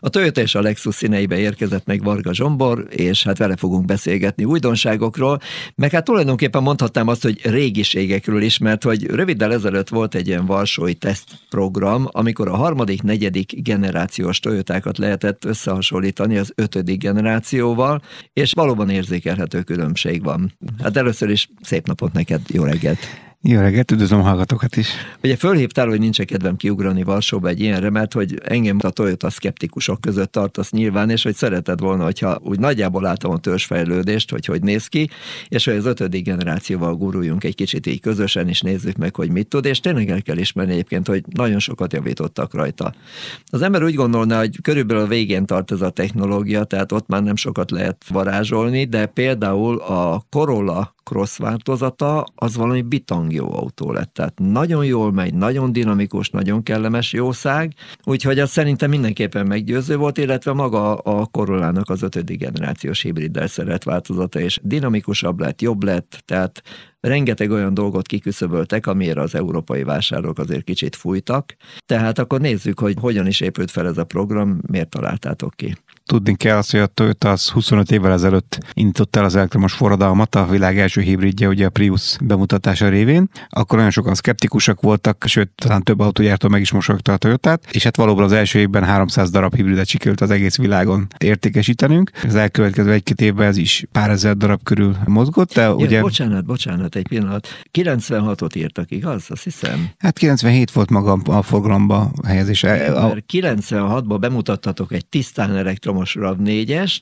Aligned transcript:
A 0.00 0.08
Toyota 0.08 0.40
és 0.40 0.54
a 0.54 0.60
Lexus 0.60 0.94
színeibe 0.94 1.38
érkezett 1.38 1.86
meg 1.86 2.02
Varga 2.02 2.34
Zsombor, 2.34 2.86
és 2.90 3.24
hát 3.24 3.38
vele 3.38 3.56
fogunk 3.56 3.84
beszélgetni 3.84 4.44
újdonságokról, 4.44 5.40
meg 5.74 5.90
hát 5.90 6.04
tulajdonképpen 6.04 6.62
mondhatnám 6.62 7.08
azt, 7.08 7.22
hogy 7.22 7.40
régiségekről 7.42 8.42
is, 8.42 8.58
mert 8.58 8.82
hogy 8.82 9.06
röviddel 9.06 9.52
ezelőtt 9.52 9.88
volt 9.88 10.14
egy 10.14 10.26
ilyen 10.26 10.46
varsói 10.46 10.94
tesztprogram, 10.94 12.08
amikor 12.10 12.48
a 12.48 12.56
harmadik, 12.56 13.02
negyedik 13.02 13.62
generációs 13.62 14.40
Toyotákat 14.40 14.98
lehetett 14.98 15.44
összehasonlítani 15.44 16.36
az 16.36 16.52
ötödik 16.54 16.98
generációval, 16.98 18.02
és 18.32 18.52
valóban 18.52 18.90
érzékelhető 18.90 19.62
különbség 19.62 20.22
van. 20.22 20.52
Hát 20.82 20.96
először 20.96 21.30
is 21.30 21.48
szép 21.62 21.86
napot 21.86 22.12
neked, 22.12 22.40
jó 22.48 22.64
reggelt! 22.64 22.98
Jó 23.42 23.60
reggelt, 23.60 23.90
üdvözlöm 23.90 24.20
a 24.20 24.22
hallgatókat 24.22 24.76
is. 24.76 24.88
Ugye 25.22 25.36
fölhívtál, 25.36 25.88
hogy 25.88 25.98
nincs 25.98 26.22
kedvem 26.22 26.56
kiugrani 26.56 27.02
Varsóba 27.02 27.48
egy 27.48 27.60
ilyenre, 27.60 27.90
mert 27.90 28.12
hogy 28.12 28.40
engem 28.44 28.78
a 28.82 28.90
Toyota 28.90 29.30
szkeptikusok 29.30 30.00
között 30.00 30.32
tartasz 30.32 30.70
nyilván, 30.70 31.10
és 31.10 31.22
hogy 31.22 31.34
szereted 31.34 31.80
volna, 31.80 32.04
hogyha 32.04 32.38
úgy 32.42 32.58
nagyjából 32.58 33.02
látom 33.02 33.32
a 33.32 33.38
törzsfejlődést, 33.38 34.30
hogy 34.30 34.44
hogy 34.44 34.62
néz 34.62 34.86
ki, 34.86 35.10
és 35.48 35.64
hogy 35.64 35.74
az 35.74 35.84
ötödik 35.84 36.24
generációval 36.24 36.96
guruljunk 36.96 37.44
egy 37.44 37.54
kicsit 37.54 37.86
így 37.86 38.00
közösen, 38.00 38.48
és 38.48 38.60
nézzük 38.60 38.96
meg, 38.96 39.14
hogy 39.14 39.30
mit 39.30 39.48
tud, 39.48 39.64
és 39.64 39.80
tényleg 39.80 40.10
el 40.10 40.22
kell 40.22 40.38
ismerni 40.38 40.72
egyébként, 40.72 41.06
hogy 41.06 41.24
nagyon 41.30 41.58
sokat 41.58 41.92
javítottak 41.92 42.54
rajta. 42.54 42.94
Az 43.46 43.62
ember 43.62 43.82
úgy 43.82 43.94
gondolná, 43.94 44.38
hogy 44.38 44.60
körülbelül 44.62 45.02
a 45.02 45.06
végén 45.06 45.46
tart 45.46 45.72
ez 45.72 45.80
a 45.80 45.90
technológia, 45.90 46.64
tehát 46.64 46.92
ott 46.92 47.08
már 47.08 47.22
nem 47.22 47.36
sokat 47.36 47.70
lehet 47.70 48.04
varázsolni, 48.08 48.84
de 48.84 49.06
például 49.06 49.78
a 49.78 50.24
Corolla 50.30 50.94
cross 51.10 51.36
változata, 51.36 52.26
az 52.34 52.56
valami 52.56 52.82
bitang 52.82 53.32
jó 53.32 53.52
autó 53.52 53.92
lett. 53.92 54.12
Tehát 54.12 54.38
nagyon 54.38 54.84
jól 54.84 55.12
megy, 55.12 55.34
nagyon 55.34 55.72
dinamikus, 55.72 56.30
nagyon 56.30 56.62
kellemes 56.62 57.12
jószág, 57.12 57.72
úgyhogy 58.04 58.38
az 58.38 58.50
szerintem 58.50 58.90
mindenképpen 58.90 59.46
meggyőző 59.46 59.96
volt, 59.96 60.18
illetve 60.18 60.52
maga 60.52 60.94
a 60.94 61.26
Corollának 61.26 61.90
az 61.90 62.02
ötödik 62.02 62.38
generációs 62.38 63.00
hibriddel 63.02 63.46
szeret 63.46 63.84
változata, 63.84 64.40
és 64.40 64.60
dinamikusabb 64.62 65.40
lett, 65.40 65.62
jobb 65.62 65.82
lett, 65.82 66.22
tehát 66.24 66.62
rengeteg 67.06 67.50
olyan 67.50 67.74
dolgot 67.74 68.06
kiküszöböltek, 68.06 68.86
amire 68.86 69.20
az 69.20 69.34
európai 69.34 69.82
vásárlók 69.82 70.38
azért 70.38 70.64
kicsit 70.64 70.96
fújtak. 70.96 71.56
Tehát 71.86 72.18
akkor 72.18 72.40
nézzük, 72.40 72.78
hogy 72.78 72.94
hogyan 73.00 73.26
is 73.26 73.40
épült 73.40 73.70
fel 73.70 73.86
ez 73.86 73.98
a 73.98 74.04
program, 74.04 74.60
miért 74.66 74.88
találtátok 74.88 75.52
ki. 75.56 75.76
Tudni 76.06 76.36
kell 76.36 76.56
azt, 76.56 76.70
hogy 76.70 76.80
a 76.80 76.86
Toyota 76.86 77.30
az 77.30 77.50
25 77.50 77.90
évvel 77.90 78.12
ezelőtt 78.12 78.58
indított 78.72 79.16
el 79.16 79.24
az 79.24 79.36
elektromos 79.36 79.72
forradalmat, 79.72 80.34
a 80.34 80.46
világ 80.46 80.78
első 80.78 81.00
hibridje, 81.00 81.48
ugye 81.48 81.66
a 81.66 81.70
Prius 81.70 82.16
bemutatása 82.24 82.88
révén. 82.88 83.28
Akkor 83.48 83.76
nagyon 83.76 83.90
sokan 83.90 84.14
szkeptikusak 84.14 84.80
voltak, 84.80 85.24
sőt, 85.26 85.50
talán 85.54 85.82
több 85.82 86.00
autógyártó 86.00 86.48
meg 86.48 86.60
is 86.60 86.72
mosolyogta 86.72 87.12
a 87.12 87.16
Toyotát, 87.16 87.66
és 87.70 87.82
hát 87.82 87.96
valóban 87.96 88.24
az 88.24 88.32
első 88.32 88.58
évben 88.58 88.84
300 88.84 89.30
darab 89.30 89.54
hibridet 89.54 89.86
sikerült 89.86 90.20
az 90.20 90.30
egész 90.30 90.56
világon 90.56 91.06
értékesítenünk. 91.18 92.10
Az 92.24 92.34
elkövetkező 92.34 92.92
egy-két 92.92 93.20
évben 93.20 93.46
ez 93.46 93.56
is 93.56 93.84
pár 93.92 94.10
ezer 94.10 94.36
darab 94.36 94.62
körül 94.62 94.96
mozgott, 95.04 95.54
de 95.54 95.62
ja, 95.62 95.74
ugye... 95.74 96.00
Bocsánat, 96.00 96.44
bocsánat, 96.44 96.95
egy 96.96 97.08
pillanat. 97.08 97.48
96-ot 97.78 98.56
írtak, 98.56 98.90
igaz? 98.90 99.24
Azt 99.28 99.42
hiszem. 99.42 99.90
Hát 99.98 100.18
97 100.18 100.70
volt 100.70 100.90
maga 100.90 101.12
a 101.12 101.42
forgalomba 101.42 102.10
helyezése. 102.26 102.92
96-ban 103.32 104.16
bemutattatok 104.20 104.92
egy 104.92 105.06
tisztán 105.06 105.56
elektromos 105.56 105.74
elektromos 105.86 106.16
RAV4-est, 106.18 107.00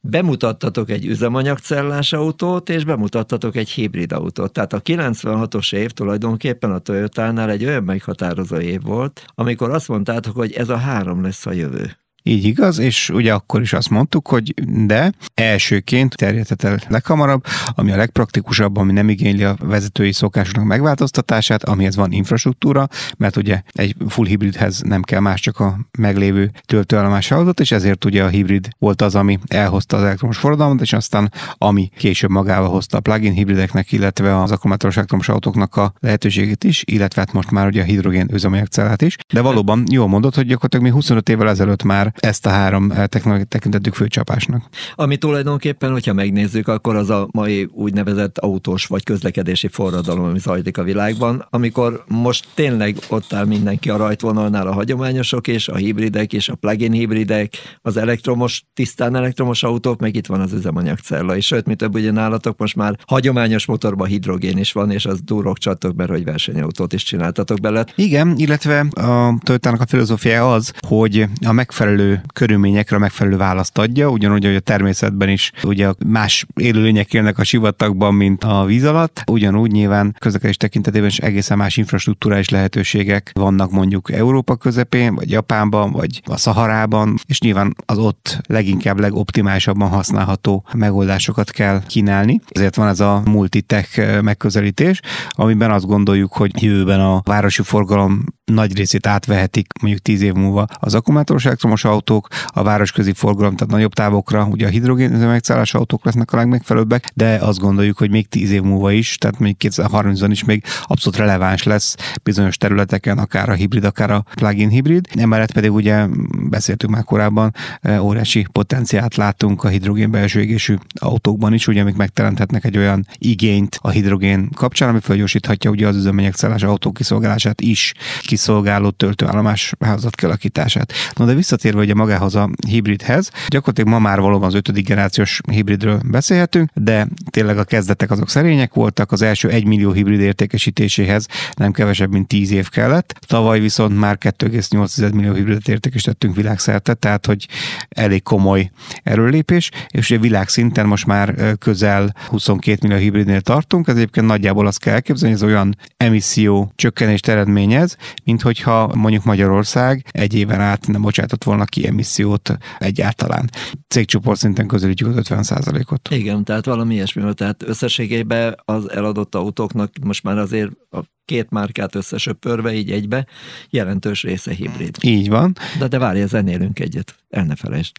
bemutattatok 0.00 0.90
egy 0.90 1.06
üzemanyagcellás 1.06 2.12
autót, 2.12 2.68
és 2.68 2.84
bemutattatok 2.84 3.56
egy 3.56 3.70
hibrid 3.70 4.12
autót. 4.12 4.52
Tehát 4.52 4.72
a 4.72 4.80
96-os 4.80 5.74
év 5.74 5.90
tulajdonképpen 5.90 6.70
a 6.70 6.78
Toyota-nál 6.78 7.50
egy 7.50 7.64
olyan 7.64 7.82
meghatározó 7.82 8.56
év 8.56 8.82
volt, 8.82 9.24
amikor 9.34 9.70
azt 9.70 9.88
mondtátok, 9.88 10.36
hogy 10.36 10.52
ez 10.52 10.68
a 10.68 10.76
három 10.76 11.22
lesz 11.22 11.46
a 11.46 11.52
jövő. 11.52 12.03
Így 12.26 12.44
igaz, 12.44 12.78
és 12.78 13.10
ugye 13.10 13.32
akkor 13.32 13.60
is 13.60 13.72
azt 13.72 13.90
mondtuk, 13.90 14.28
hogy 14.28 14.54
de 14.86 15.12
elsőként 15.34 16.16
terjedhet 16.16 16.64
el 16.64 16.78
leghamarabb, 16.88 17.44
ami 17.74 17.92
a 17.92 17.96
legpraktikusabb, 17.96 18.76
ami 18.76 18.92
nem 18.92 19.08
igényli 19.08 19.44
a 19.44 19.56
vezetői 19.60 20.12
szokásoknak 20.12 20.64
megváltoztatását, 20.64 21.64
amihez 21.64 21.96
van 21.96 22.12
infrastruktúra, 22.12 22.88
mert 23.16 23.36
ugye 23.36 23.62
egy 23.72 23.96
full 24.08 24.26
hibridhez 24.26 24.80
nem 24.80 25.02
kell 25.02 25.20
más, 25.20 25.40
csak 25.40 25.60
a 25.60 25.78
meglévő 25.98 26.50
töltőállomás 26.66 27.30
adat, 27.30 27.60
és 27.60 27.72
ezért 27.72 28.04
ugye 28.04 28.24
a 28.24 28.28
hibrid 28.28 28.68
volt 28.78 29.02
az, 29.02 29.14
ami 29.14 29.38
elhozta 29.46 29.96
az 29.96 30.02
elektromos 30.02 30.36
forradalmat, 30.36 30.80
és 30.80 30.92
aztán 30.92 31.32
ami 31.58 31.90
később 31.96 32.30
magával 32.30 32.68
hozta 32.68 32.96
a 32.96 33.00
plug-in 33.00 33.32
hibrideknek, 33.32 33.92
illetve 33.92 34.42
az 34.42 34.50
akkumulátoros 34.50 34.96
elektromos 34.96 35.28
autóknak 35.28 35.76
a 35.76 35.92
lehetőségét 36.00 36.64
is, 36.64 36.82
illetve 36.86 37.20
hát 37.20 37.32
most 37.32 37.50
már 37.50 37.66
ugye 37.66 37.80
a 37.80 37.84
hidrogén 37.84 38.28
üzemanyagcellát 38.32 39.02
is. 39.02 39.16
De 39.32 39.40
valóban 39.40 39.84
jól 39.90 40.08
mondod, 40.08 40.34
hogy 40.34 40.46
gyakorlatilag 40.46 40.84
mi 40.84 40.90
25 40.90 41.28
évvel 41.28 41.48
ezelőtt 41.48 41.82
már 41.82 42.12
ezt 42.14 42.46
a 42.46 42.50
három 42.50 42.90
eh, 42.90 43.06
technológiát 43.06 43.48
tekintettük 43.48 43.94
főcsapásnak. 43.94 44.62
Ami 44.94 45.16
tulajdonképpen, 45.16 45.92
hogyha 45.92 46.12
megnézzük, 46.12 46.68
akkor 46.68 46.96
az 46.96 47.10
a 47.10 47.28
mai 47.30 47.68
úgynevezett 47.72 48.38
autós 48.38 48.86
vagy 48.86 49.02
közlekedési 49.02 49.68
forradalom, 49.68 50.24
ami 50.24 50.38
zajlik 50.38 50.78
a 50.78 50.82
világban, 50.82 51.46
amikor 51.50 52.04
most 52.08 52.46
tényleg 52.54 52.96
ott 53.08 53.32
áll 53.32 53.44
mindenki 53.44 53.90
a 53.90 53.96
rajtvonalnál 53.96 54.66
a 54.66 54.72
hagyományosok 54.72 55.48
és 55.48 55.68
a 55.68 55.76
hibridek 55.76 56.32
és 56.32 56.48
a 56.48 56.54
plug-in 56.54 56.92
hibridek, 56.92 57.78
az 57.82 57.96
elektromos, 57.96 58.64
tisztán 58.74 59.16
elektromos 59.16 59.62
autók, 59.62 60.00
meg 60.00 60.16
itt 60.16 60.26
van 60.26 60.40
az 60.40 60.52
üzemanyagcella. 60.52 61.36
És 61.36 61.46
sőt, 61.46 61.66
mi 61.66 61.74
több 61.74 61.94
ugye 61.94 62.10
nálatok 62.10 62.58
most 62.58 62.76
már 62.76 62.98
hagyományos 63.06 63.66
motorban 63.66 64.06
hidrogén 64.06 64.58
is 64.58 64.72
van, 64.72 64.90
és 64.90 65.06
az 65.06 65.20
durok 65.20 65.58
csatok 65.58 65.94
be, 65.94 66.06
hogy 66.06 66.24
versenyautót 66.24 66.92
is 66.92 67.02
csináltatok 67.02 67.60
bele. 67.60 67.84
Igen, 67.94 68.34
illetve 68.36 68.78
a 68.80 69.38
Toyotának 69.42 69.80
a 69.80 69.86
filozófiája 69.86 70.52
az, 70.52 70.72
hogy 70.86 71.26
a 71.46 71.52
megfelelő 71.52 72.03
megfelelő 72.04 72.20
körülményekre 72.32 72.98
megfelelő 72.98 73.36
választ 73.36 73.78
adja, 73.78 74.08
ugyanúgy, 74.08 74.44
hogy 74.44 74.54
a 74.54 74.60
természetben 74.60 75.28
is 75.28 75.52
ugye 75.62 75.92
más 76.06 76.46
élőlények 76.54 77.14
élnek 77.14 77.38
a 77.38 77.44
sivatagban, 77.44 78.14
mint 78.14 78.44
a 78.44 78.64
víz 78.64 78.84
alatt, 78.84 79.22
ugyanúgy 79.26 79.70
nyilván 79.70 80.16
közlekedés 80.18 80.56
tekintetében 80.56 81.08
is 81.08 81.18
egészen 81.18 81.56
más 81.56 81.76
infrastruktúrális 81.76 82.48
lehetőségek 82.48 83.30
vannak 83.34 83.70
mondjuk 83.70 84.12
Európa 84.12 84.56
közepén, 84.56 85.14
vagy 85.14 85.30
Japánban, 85.30 85.92
vagy 85.92 86.20
a 86.24 86.36
Szaharában, 86.36 87.14
és 87.26 87.40
nyilván 87.40 87.74
az 87.86 87.98
ott 87.98 88.40
leginkább 88.46 89.00
legoptimálisabban 89.00 89.88
használható 89.88 90.64
megoldásokat 90.74 91.50
kell 91.50 91.82
kínálni. 91.86 92.40
Ezért 92.48 92.76
van 92.76 92.88
ez 92.88 93.00
a 93.00 93.22
multitech 93.24 94.20
megközelítés, 94.22 95.00
amiben 95.30 95.70
azt 95.70 95.86
gondoljuk, 95.86 96.32
hogy 96.32 96.62
jövőben 96.62 97.00
a 97.00 97.20
városi 97.24 97.62
forgalom 97.62 98.24
nagy 98.44 98.76
részét 98.76 99.06
átvehetik 99.06 99.66
mondjuk 99.80 100.02
10 100.02 100.22
év 100.22 100.32
múlva 100.32 100.66
az 100.80 100.94
akkumulátoros 100.94 101.44
elektromos 101.44 101.84
autók, 101.94 102.28
a 102.46 102.62
városközi 102.62 103.12
forgalom, 103.12 103.56
tehát 103.56 103.72
nagyobb 103.72 103.92
távokra, 103.92 104.46
ugye 104.50 104.66
a 104.66 104.70
hidrogén 104.70 105.10
megszállás 105.10 105.74
autók 105.74 106.04
lesznek 106.04 106.32
a 106.32 106.36
legmegfelelőbbek, 106.36 107.10
de 107.14 107.38
azt 107.40 107.58
gondoljuk, 107.58 107.98
hogy 107.98 108.10
még 108.10 108.28
10 108.28 108.50
év 108.50 108.62
múlva 108.62 108.90
is, 108.90 109.16
tehát 109.16 109.38
még 109.38 109.56
2030-ban 109.58 110.28
is 110.30 110.44
még 110.44 110.64
abszolút 110.82 111.18
releváns 111.18 111.62
lesz 111.62 111.96
bizonyos 112.22 112.56
területeken, 112.56 113.18
akár 113.18 113.48
a 113.48 113.52
hibrid, 113.52 113.84
akár 113.84 114.10
a 114.10 114.24
plug-in 114.34 114.68
hibrid. 114.68 115.06
Emellett 115.16 115.52
pedig 115.52 115.72
ugye 115.72 116.06
beszéltünk 116.48 116.92
már 116.92 117.04
korábban, 117.04 117.54
e, 117.80 118.02
óriási 118.02 118.46
potenciált 118.52 119.16
látunk 119.16 119.64
a 119.64 119.68
hidrogén 119.68 120.10
belső 120.10 120.40
égésű 120.40 120.76
autókban 120.94 121.52
is, 121.52 121.66
ugye 121.66 121.80
amik 121.80 121.96
megteremthetnek 121.96 122.64
egy 122.64 122.76
olyan 122.76 123.06
igényt 123.18 123.78
a 123.80 123.90
hidrogén 123.90 124.48
kapcsán, 124.50 124.88
ami 124.88 125.00
felgyorsíthatja 125.00 125.70
ugye 125.70 125.86
az 125.86 125.96
üzemanyagszállás 125.96 126.62
autók 126.62 126.94
kiszolgálását 126.94 127.60
is 127.60 127.92
kiszolgáló 128.20 128.90
töltőállomás 128.90 129.72
házat 129.80 130.14
kialakítását. 130.14 130.92
No, 131.16 131.24
de 131.24 131.34
visszatérve 131.34 131.80
ugye 131.84 131.94
magához 131.94 132.34
a 132.34 132.50
hibridhez, 132.68 133.30
gyakorlatilag 133.48 133.90
ma 133.90 133.98
már 133.98 134.20
valóban 134.20 134.48
az 134.48 134.54
ötödik 134.54 134.86
generációs 134.86 135.40
hibridről 135.50 136.00
beszélhetünk, 136.04 136.70
de 136.74 137.08
tényleg 137.30 137.58
a 137.58 137.64
kezdetek 137.64 138.10
azok 138.10 138.30
szerények 138.30 138.74
voltak, 138.74 139.12
az 139.12 139.22
első 139.22 139.48
1 139.48 139.66
millió 139.66 139.92
hibrid 139.92 140.20
értékesítéséhez 140.20 141.26
nem 141.54 141.72
kevesebb, 141.72 142.10
mint 142.10 142.28
10 142.28 142.50
év 142.50 142.68
kellett. 142.68 143.14
Tavaly 143.26 143.60
viszont 143.60 143.98
már 143.98 144.18
2,8 144.20 145.14
millió 145.14 145.32
hibridet 145.32 145.68
értékesítettünk 145.68 146.36
világszerte, 146.36 146.94
tehát 146.94 147.26
hogy 147.26 147.48
elég 147.88 148.22
komoly 148.22 148.70
erőlépés, 149.02 149.70
és 149.88 150.10
ugye 150.10 150.20
világszinten 150.20 150.86
most 150.86 151.06
már 151.06 151.56
közel 151.58 152.14
22 152.28 152.86
millió 152.86 153.02
hibridnél 153.02 153.40
tartunk, 153.40 153.88
ez 153.88 153.96
egyébként 153.96 154.26
nagyjából 154.26 154.66
azt 154.66 154.78
kell 154.78 154.94
elképzelni, 154.94 155.34
hogy 155.34 155.44
ez 155.44 155.50
olyan 155.50 155.76
emisszió 155.96 156.72
csökkenést 156.76 157.28
eredményez, 157.28 157.96
mint 158.24 158.42
hogyha 158.42 158.90
mondjuk 158.94 159.24
Magyarország 159.24 160.04
egy 160.10 160.34
éven 160.34 160.60
át 160.60 160.86
nem 160.86 161.02
bocsátott 161.02 161.44
volna 161.44 161.64
ki 161.74 161.86
emissziót 161.86 162.56
egyáltalán. 162.78 163.50
Cégcsoport 163.88 164.38
szinten 164.38 164.66
közelítjük 164.66 165.16
az 165.16 165.26
50% 165.28 165.92
ot 165.92 166.08
Igen, 166.10 166.44
tehát 166.44 166.64
valami 166.64 166.94
ilyesmi, 166.94 167.34
tehát 167.34 167.62
összességében 167.62 168.54
az 168.64 168.90
eladott 168.90 169.34
autóknak 169.34 169.92
most 170.02 170.22
már 170.22 170.38
azért 170.38 170.70
a 170.90 170.98
két 171.24 171.50
márkát 171.50 171.94
összesöpörve, 171.94 172.74
így 172.74 172.90
egybe, 172.90 173.26
jelentős 173.70 174.22
része 174.22 174.52
hibrid. 174.52 174.96
Így 175.02 175.28
van. 175.28 175.52
De, 175.78 175.88
de 175.88 175.98
várj, 175.98 176.24
zenélünk 176.24 176.80
egyet, 176.80 177.14
el 177.28 177.44
ne 177.44 177.56
felejtsd. 177.56 177.92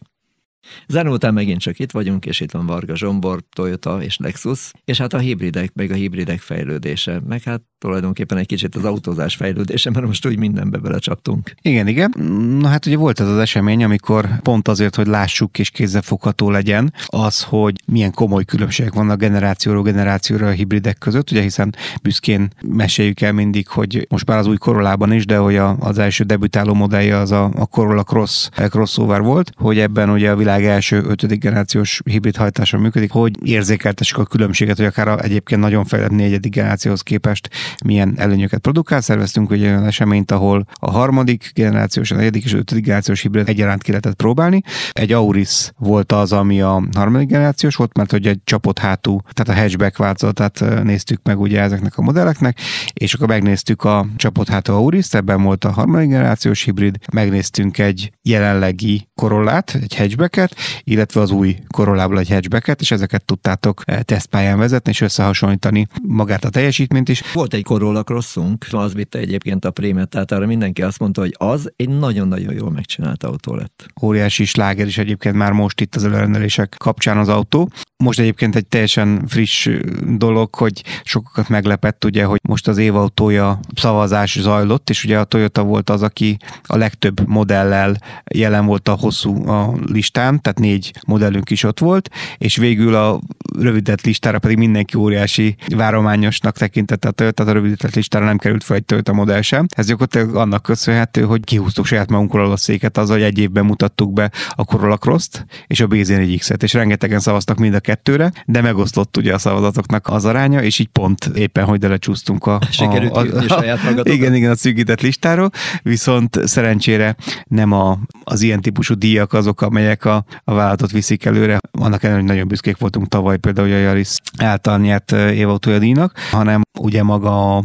Zen 0.88 1.08
után 1.08 1.34
megint 1.34 1.60
csak 1.60 1.78
itt 1.78 1.90
vagyunk, 1.90 2.26
és 2.26 2.40
itt 2.40 2.50
van 2.50 2.66
Varga 2.66 2.96
Zsombor, 2.96 3.42
Toyota 3.52 4.02
és 4.02 4.16
Lexus, 4.16 4.70
és 4.84 4.98
hát 4.98 5.12
a 5.12 5.18
hibridek, 5.18 5.74
meg 5.74 5.90
a 5.90 5.94
hibridek 5.94 6.40
fejlődése, 6.40 7.20
meg 7.28 7.42
hát 7.42 7.62
tulajdonképpen 7.78 8.38
egy 8.38 8.46
kicsit 8.46 8.74
az 8.74 8.84
autózás 8.84 9.34
fejlődése, 9.34 9.90
mert 9.90 10.06
most 10.06 10.26
úgy 10.26 10.38
mindenbe 10.38 10.78
belecsaptunk. 10.78 11.54
Igen, 11.62 11.86
igen. 11.86 12.14
Na 12.60 12.68
hát 12.68 12.86
ugye 12.86 12.96
volt 12.96 13.20
ez 13.20 13.28
az 13.28 13.38
esemény, 13.38 13.84
amikor 13.84 14.40
pont 14.42 14.68
azért, 14.68 14.94
hogy 14.94 15.06
lássuk 15.06 15.58
és 15.58 15.70
kézzelfogható 15.70 16.50
legyen 16.50 16.92
az, 17.06 17.42
hogy 17.42 17.74
milyen 17.86 18.12
komoly 18.12 18.44
különbségek 18.44 18.94
vannak 18.94 19.18
generációról 19.18 19.82
generációra 19.82 20.46
a 20.46 20.50
hibridek 20.50 20.98
között, 20.98 21.30
ugye 21.30 21.42
hiszen 21.42 21.74
büszkén 22.02 22.48
meséljük 22.60 23.20
el 23.20 23.32
mindig, 23.32 23.68
hogy 23.68 24.06
most 24.08 24.26
már 24.26 24.38
az 24.38 24.46
új 24.46 24.56
Corollában 24.56 25.12
is, 25.12 25.26
de 25.26 25.36
hogy 25.36 25.56
az 25.78 25.98
első 25.98 26.24
debütáló 26.24 26.74
modellje 26.74 27.16
az 27.16 27.30
a, 27.30 27.50
a 27.54 27.66
Corolla 27.66 28.02
Cross 28.02 28.48
crossover 28.68 29.20
volt, 29.20 29.52
hogy 29.56 29.78
ebben 29.78 30.10
ugye 30.10 30.30
a 30.30 30.36
világ 30.36 30.55
első 30.64 31.02
ötödik 31.06 31.40
generációs 31.40 32.00
hibrid 32.04 32.36
hajtása 32.36 32.78
működik, 32.78 33.10
hogy 33.10 33.48
érzékeltessük 33.48 34.18
a 34.18 34.24
különbséget, 34.24 34.76
hogy 34.76 34.86
akár 34.86 35.08
a 35.08 35.22
egyébként 35.22 35.60
nagyon 35.60 35.84
fejlett 35.84 36.10
negyedik 36.10 36.54
generációhoz 36.54 37.00
képest 37.00 37.48
milyen 37.84 38.14
előnyöket 38.16 38.60
produkál. 38.60 39.00
Szerveztünk 39.00 39.50
ugye 39.50 39.68
olyan 39.68 39.84
eseményt, 39.86 40.30
ahol 40.30 40.66
a 40.74 40.90
harmadik 40.90 41.50
generációs, 41.54 42.10
a 42.10 42.14
negyedik 42.14 42.44
és 42.44 42.52
ötödik 42.52 42.84
generációs 42.84 43.20
hibrid 43.20 43.48
egyaránt 43.48 43.82
ki 43.82 43.90
lehetett 43.90 44.14
próbálni. 44.14 44.62
Egy 44.90 45.12
Auris 45.12 45.70
volt 45.78 46.12
az, 46.12 46.32
ami 46.32 46.60
a 46.60 46.82
harmadik 46.94 47.28
generációs 47.28 47.76
volt, 47.76 47.96
mert 47.96 48.10
hogy 48.10 48.26
egy 48.26 48.38
csapott 48.44 48.78
hátú, 48.78 49.20
tehát 49.32 49.58
a 49.58 49.62
hatchback 49.62 49.96
változatát 49.96 50.82
néztük 50.82 51.20
meg 51.22 51.40
ugye 51.40 51.60
ezeknek 51.60 51.98
a 51.98 52.02
modelleknek, 52.02 52.58
és 52.92 53.14
akkor 53.14 53.28
megnéztük 53.28 53.84
a 53.84 54.06
csapott 54.16 54.48
hátú 54.48 54.72
Auris, 54.72 55.12
ebben 55.12 55.42
volt 55.42 55.64
a 55.64 55.70
harmadik 55.70 56.08
generációs 56.08 56.62
hibrid, 56.62 56.96
megnéztünk 57.12 57.78
egy 57.78 58.10
jelenlegi 58.22 59.08
Corollát, 59.14 59.78
egy 59.82 59.96
hatchbacket, 59.96 60.45
illetve 60.84 61.20
az 61.20 61.30
új 61.30 61.56
Corollából 61.68 62.18
egy 62.18 62.28
hatchbacket, 62.28 62.80
és 62.80 62.90
ezeket 62.90 63.24
tudtátok 63.24 63.84
tesztpályán 63.84 64.58
vezetni, 64.58 64.90
és 64.90 65.00
összehasonlítani 65.00 65.86
magát 66.02 66.44
a 66.44 66.50
teljesítményt 66.50 67.08
is. 67.08 67.32
Volt 67.32 67.54
egy 67.54 67.62
Corolla 67.62 68.02
Crossunk, 68.02 68.66
az 68.70 68.94
vitte 68.94 69.18
egyébként 69.18 69.64
a 69.64 69.70
prémet, 69.70 70.08
tehát 70.08 70.32
arra 70.32 70.46
mindenki 70.46 70.82
azt 70.82 70.98
mondta, 70.98 71.20
hogy 71.20 71.34
az 71.38 71.72
egy 71.76 71.88
nagyon-nagyon 71.88 72.54
jól 72.54 72.70
megcsinált 72.70 73.22
autó 73.22 73.54
lett. 73.54 73.86
Óriási 74.02 74.44
sláger 74.44 74.86
is 74.86 74.98
egyébként 74.98 75.34
már 75.34 75.52
most 75.52 75.80
itt 75.80 75.94
az 75.94 76.04
előrendelések 76.04 76.74
kapcsán 76.78 77.18
az 77.18 77.28
autó. 77.28 77.70
Most 78.04 78.18
egyébként 78.18 78.56
egy 78.56 78.66
teljesen 78.66 79.24
friss 79.26 79.68
dolog, 80.16 80.54
hogy 80.54 80.82
sokakat 81.04 81.48
meglepett, 81.48 82.04
ugye, 82.04 82.24
hogy 82.24 82.40
most 82.42 82.68
az 82.68 82.78
évautója 82.78 83.60
szavazás 83.74 84.40
zajlott, 84.40 84.90
és 84.90 85.04
ugye 85.04 85.18
a 85.18 85.24
Toyota 85.24 85.62
volt 85.62 85.90
az, 85.90 86.02
aki 86.02 86.36
a 86.62 86.76
legtöbb 86.76 87.28
modellel 87.28 87.96
jelen 88.34 88.66
volt 88.66 88.88
a 88.88 88.92
hosszú 88.92 89.48
a 89.48 89.74
listán, 89.86 90.42
tehát 90.42 90.58
négy 90.58 90.92
modellünk 91.06 91.50
is 91.50 91.62
ott 91.62 91.78
volt, 91.78 92.10
és 92.38 92.56
végül 92.56 92.94
a 92.94 93.20
rövidített 93.58 94.00
listára 94.00 94.38
pedig 94.38 94.56
mindenki 94.56 94.96
óriási 94.96 95.56
várományosnak 95.76 96.56
tekintette 96.56 97.08
a 97.08 97.10
Toyota, 97.10 97.34
tehát 97.34 97.52
a 97.52 97.54
rövidített 97.54 97.94
listára 97.94 98.24
nem 98.24 98.38
került 98.38 98.64
fel 98.64 98.76
egy 98.76 98.84
Toyota 98.84 99.12
modell 99.12 99.40
sem. 99.40 99.66
Ez 99.70 99.86
gyakorlatilag 99.86 100.36
annak 100.36 100.62
köszönhető, 100.62 101.22
hogy 101.22 101.44
kihúztuk 101.44 101.86
saját 101.86 102.10
magunkról 102.10 102.50
a 102.50 102.56
széket 102.56 102.98
azzal, 102.98 103.16
hogy 103.16 103.26
egy 103.26 103.38
évben 103.38 103.64
mutattuk 103.64 104.12
be 104.12 104.30
a 104.50 104.64
Corolla 104.64 104.96
Cross-t 104.96 105.46
és 105.66 105.80
a 105.80 105.86
BZ4X-et, 105.86 106.62
és 106.62 106.72
rengetegen 106.72 107.20
szavaztak 107.20 107.58
mind 107.58 107.74
a 107.74 107.80
kettőre, 107.86 108.32
de 108.46 108.60
megosztott 108.60 109.16
ugye 109.16 109.34
a 109.34 109.38
szavazatoknak 109.38 110.08
az 110.08 110.24
aránya, 110.24 110.62
és 110.62 110.78
így 110.78 110.88
pont 110.88 111.24
éppen, 111.34 111.64
hogy 111.64 111.82
lecsúsztunk 111.82 112.46
a, 112.46 112.58
a, 112.78 112.84
a, 112.84 113.18
a, 113.18 113.36
a 113.36 113.48
saját 113.48 113.80
Igen, 114.02 114.34
igen, 114.34 114.50
a 114.50 114.56
szűkített 114.56 115.00
listáról, 115.00 115.50
viszont 115.82 116.38
szerencsére 116.44 117.16
nem 117.48 117.72
a, 117.72 117.98
az 118.24 118.42
ilyen 118.42 118.60
típusú 118.60 118.94
díjak 118.94 119.32
azok, 119.32 119.60
amelyek 119.60 120.04
a, 120.04 120.24
a 120.44 120.54
vállalatot 120.54 120.90
viszik 120.90 121.24
előre. 121.24 121.58
Annak 121.70 122.02
ellenére, 122.02 122.22
hogy 122.22 122.30
nagyon 122.32 122.48
büszkék 122.48 122.76
voltunk 122.78 123.08
tavaly 123.08 123.36
például 123.36 123.72
a 123.72 123.76
Yaris 123.76 124.16
által 124.38 124.78
nyert 124.78 125.12
évautója 125.12 125.78
díjnak, 125.78 126.18
hanem 126.30 126.62
ugye 126.78 127.02
maga 127.02 127.64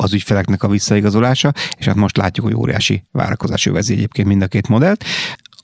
az 0.00 0.12
ügyfeleknek 0.12 0.62
a 0.62 0.68
visszaigazolása, 0.68 1.52
és 1.78 1.86
hát 1.86 1.94
most 1.94 2.16
látjuk, 2.16 2.46
hogy 2.46 2.54
óriási 2.54 3.02
várakozás 3.12 3.66
övezi 3.66 3.92
egyébként 3.92 4.28
mind 4.28 4.42
a 4.42 4.46
két 4.46 4.68
modellt. 4.68 5.04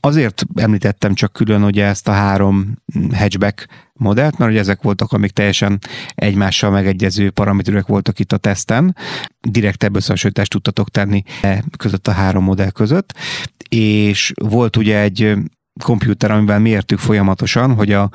Azért 0.05 0.45
említettem 0.55 1.15
csak 1.15 1.33
külön 1.33 1.63
ugye 1.63 1.85
ezt 1.85 2.09
a 2.09 2.13
három 2.13 2.75
hatchback 3.13 3.67
modellt, 3.93 4.39
mert 4.39 4.51
ugye 4.51 4.61
ezek 4.61 4.83
voltak, 4.83 5.13
amik 5.13 5.31
teljesen 5.31 5.79
egymással 6.15 6.71
megegyező 6.71 7.31
paraméterek 7.31 7.87
voltak 7.87 8.19
itt 8.19 8.33
a 8.33 8.37
teszten. 8.37 8.97
Direktebb 9.41 9.97
összehasonlítást 9.97 10.51
tudtatok 10.51 10.91
tenni 10.91 11.23
e 11.43 11.65
között 11.77 12.09
a 12.09 12.13
három 12.13 12.45
modell 12.45 12.71
között, 12.71 13.13
és 13.69 14.33
volt 14.35 14.77
ugye 14.77 15.01
egy 15.01 15.35
komputer, 15.83 16.31
amivel 16.31 16.59
mértük 16.59 16.99
folyamatosan, 16.99 17.75
hogy 17.75 17.93
a 17.93 18.11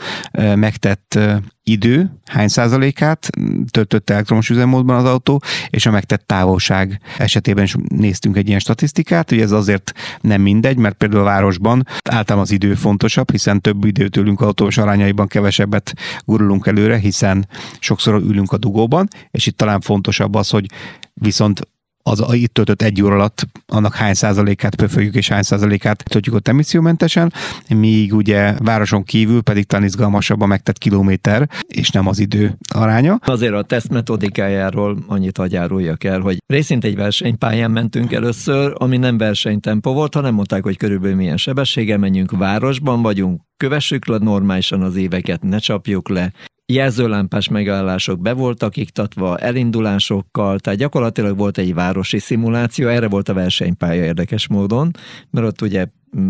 megtett 0.55 1.19
idő 1.63 2.19
hány 2.25 2.47
százalékát 2.47 3.29
töltött 3.71 4.09
elektromos 4.09 4.49
üzemmódban 4.49 4.95
az 4.95 5.03
autó, 5.03 5.41
és 5.69 5.85
a 5.85 5.91
megtett 5.91 6.23
távolság 6.25 7.01
esetében 7.17 7.63
is 7.63 7.75
néztünk 7.87 8.37
egy 8.37 8.47
ilyen 8.47 8.59
statisztikát, 8.59 9.29
hogy 9.29 9.41
ez 9.41 9.51
azért 9.51 9.91
nem 10.21 10.41
mindegy, 10.41 10.77
mert 10.77 10.95
például 10.95 11.21
a 11.21 11.25
városban 11.25 11.87
általában 12.09 12.43
az 12.43 12.51
idő 12.51 12.73
fontosabb, 12.73 13.31
hiszen 13.31 13.61
több 13.61 13.85
időt 13.85 14.17
ülünk 14.17 14.41
autós 14.41 14.77
arányaiban, 14.77 15.27
kevesebbet 15.27 15.93
gurulunk 16.25 16.67
előre, 16.67 16.97
hiszen 16.97 17.47
sokszor 17.79 18.13
ülünk 18.13 18.51
a 18.51 18.57
dugóban, 18.57 19.07
és 19.31 19.45
itt 19.45 19.57
talán 19.57 19.81
fontosabb 19.81 20.35
az, 20.35 20.49
hogy 20.49 20.65
viszont 21.13 21.67
az 22.03 22.25
itt 22.31 22.53
töltött 22.53 22.81
egy 22.81 23.01
óra 23.01 23.13
alatt 23.13 23.47
annak 23.67 23.95
hány 23.95 24.13
százalékát 24.13 24.75
pöföljük 24.75 25.15
és 25.15 25.29
hány 25.29 25.41
százalékát 25.41 26.03
töltjük 26.03 26.35
ott 26.35 26.47
emissziómentesen, 26.47 27.33
míg 27.69 28.13
ugye 28.13 28.53
városon 28.57 29.03
kívül 29.03 29.41
pedig 29.41 29.65
talán 29.65 29.85
izgalmasabb 29.85 30.41
a 30.41 30.45
megtett 30.45 30.77
kilométer, 30.77 31.49
és 31.67 31.89
nem 31.89 32.07
az 32.07 32.19
idő 32.19 32.57
aránya. 32.73 33.19
Azért 33.25 33.53
a 33.53 33.61
teszt 33.61 33.89
metodikájáról 33.89 34.97
annyit 35.07 35.37
agyáruljak 35.37 36.03
el, 36.03 36.19
hogy 36.19 36.37
részint 36.45 36.83
egy 36.83 36.95
versenypályán 36.95 37.71
mentünk 37.71 38.13
először, 38.13 38.73
ami 38.77 38.97
nem 38.97 39.17
versenytempó 39.17 39.93
volt, 39.93 40.13
hanem 40.13 40.33
mondták, 40.33 40.63
hogy 40.63 40.77
körülbelül 40.77 41.15
milyen 41.15 41.37
sebességgel 41.37 41.97
menjünk, 41.97 42.31
városban 42.31 43.01
vagyunk, 43.01 43.41
kövessük 43.57 44.07
le 44.07 44.17
normálisan 44.17 44.81
az 44.81 44.95
éveket, 44.95 45.43
ne 45.43 45.57
csapjuk 45.57 46.09
le, 46.09 46.31
jelzőlámpás 46.73 47.47
megállások 47.47 48.19
be 48.19 48.33
voltak 48.33 48.77
iktatva, 48.77 49.37
elindulásokkal, 49.37 50.59
tehát 50.59 50.79
gyakorlatilag 50.79 51.37
volt 51.37 51.57
egy 51.57 51.73
városi 51.73 52.19
szimuláció, 52.19 52.87
erre 52.87 53.07
volt 53.07 53.29
a 53.29 53.33
versenypálya 53.33 54.03
érdekes 54.03 54.47
módon, 54.47 54.91
mert 55.31 55.47
ott 55.47 55.61
ugye 55.61 55.85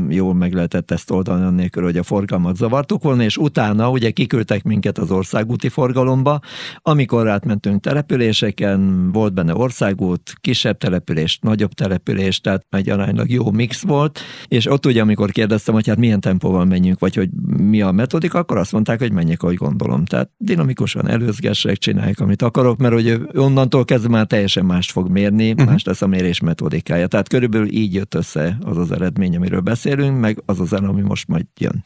jól 0.09 0.33
meg 0.33 0.53
lehetett 0.53 0.91
ezt 0.91 1.11
oldani 1.11 1.43
annélkül, 1.43 1.83
hogy 1.83 1.97
a 1.97 2.03
forgalmat 2.03 2.55
zavartuk 2.55 3.03
volna, 3.03 3.23
és 3.23 3.37
utána 3.37 3.89
ugye 3.89 4.11
kiküldtek 4.11 4.63
minket 4.63 4.97
az 4.97 5.11
országúti 5.11 5.69
forgalomba, 5.69 6.39
amikor 6.77 7.27
átmentünk 7.27 7.81
településeken, 7.81 9.11
volt 9.11 9.33
benne 9.33 9.55
országút, 9.55 10.33
kisebb 10.41 10.77
település, 10.77 11.39
nagyobb 11.41 11.73
település, 11.73 12.41
tehát 12.41 12.65
egy 12.69 12.89
aránylag 12.89 13.29
jó 13.29 13.51
mix 13.51 13.81
volt, 13.81 14.19
és 14.47 14.65
ott 14.65 14.85
ugye, 14.85 15.01
amikor 15.01 15.31
kérdeztem, 15.31 15.73
hogy 15.73 15.87
hát 15.87 15.97
milyen 15.97 16.19
tempóval 16.19 16.65
menjünk, 16.65 16.99
vagy 16.99 17.15
hogy 17.15 17.29
mi 17.57 17.81
a 17.81 17.91
metodika, 17.91 18.37
akkor 18.37 18.57
azt 18.57 18.71
mondták, 18.71 18.99
hogy 18.99 19.11
menjek, 19.11 19.43
ahogy 19.43 19.55
gondolom. 19.55 20.05
Tehát 20.05 20.29
dinamikusan 20.37 21.07
előzgessek, 21.07 21.77
csinálják, 21.77 22.19
amit 22.19 22.41
akarok, 22.41 22.77
mert 22.77 22.93
hogy 22.93 23.21
onnantól 23.33 23.85
kezdve 23.85 24.09
már 24.09 24.25
teljesen 24.25 24.65
mást 24.65 24.91
fog 24.91 25.09
mérni, 25.09 25.51
uh-huh. 25.51 25.65
más 25.65 25.83
lesz 25.83 26.01
a 26.01 26.07
mérés 26.07 26.39
metodikája. 26.39 27.07
Tehát 27.07 27.27
körülbelül 27.27 27.67
így 27.71 27.93
jött 27.93 28.15
össze 28.15 28.57
az 28.61 28.77
az 28.77 28.91
eredmény, 28.91 29.35
amiről 29.35 29.61
beszélünk, 29.69 30.19
meg 30.19 30.41
az 30.45 30.59
a 30.59 30.65
zene, 30.65 30.87
ami 30.87 31.01
most 31.01 31.27
majd 31.27 31.45
jön. 31.59 31.85